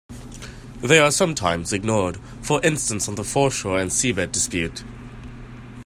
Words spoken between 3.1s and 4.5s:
the foreshore and seabed